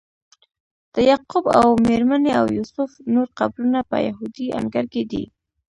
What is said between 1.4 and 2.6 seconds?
او میرمنې او